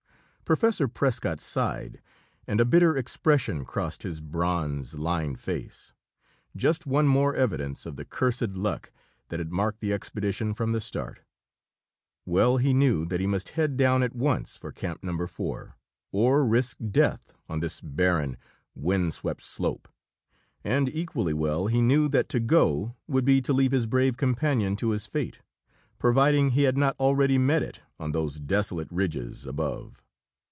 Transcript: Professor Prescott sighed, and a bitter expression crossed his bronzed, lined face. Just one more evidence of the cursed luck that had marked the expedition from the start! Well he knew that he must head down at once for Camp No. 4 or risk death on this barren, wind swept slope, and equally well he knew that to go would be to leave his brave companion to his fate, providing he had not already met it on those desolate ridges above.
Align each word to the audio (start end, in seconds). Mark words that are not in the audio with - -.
Professor 0.43 0.89
Prescott 0.89 1.39
sighed, 1.39 2.01
and 2.45 2.59
a 2.59 2.65
bitter 2.65 2.97
expression 2.97 3.63
crossed 3.63 4.03
his 4.03 4.19
bronzed, 4.19 4.95
lined 4.99 5.39
face. 5.39 5.93
Just 6.57 6.85
one 6.85 7.07
more 7.07 7.33
evidence 7.33 7.85
of 7.85 7.95
the 7.95 8.03
cursed 8.03 8.49
luck 8.49 8.91
that 9.29 9.39
had 9.39 9.53
marked 9.53 9.79
the 9.79 9.93
expedition 9.93 10.53
from 10.53 10.73
the 10.73 10.81
start! 10.81 11.21
Well 12.25 12.57
he 12.57 12.73
knew 12.73 13.05
that 13.05 13.21
he 13.21 13.27
must 13.27 13.49
head 13.55 13.77
down 13.77 14.03
at 14.03 14.13
once 14.13 14.57
for 14.57 14.73
Camp 14.73 15.01
No. 15.01 15.25
4 15.25 15.77
or 16.11 16.45
risk 16.45 16.77
death 16.91 17.33
on 17.47 17.61
this 17.61 17.79
barren, 17.79 18.35
wind 18.75 19.13
swept 19.13 19.41
slope, 19.43 19.87
and 20.65 20.89
equally 20.89 21.33
well 21.33 21.67
he 21.67 21.79
knew 21.79 22.09
that 22.09 22.27
to 22.27 22.41
go 22.41 22.97
would 23.07 23.23
be 23.23 23.39
to 23.39 23.53
leave 23.53 23.71
his 23.71 23.85
brave 23.85 24.17
companion 24.17 24.75
to 24.75 24.89
his 24.89 25.07
fate, 25.07 25.39
providing 25.97 26.49
he 26.49 26.63
had 26.63 26.77
not 26.77 26.99
already 26.99 27.37
met 27.37 27.63
it 27.63 27.83
on 27.97 28.11
those 28.11 28.37
desolate 28.37 28.91
ridges 28.91 29.45
above. 29.45 30.03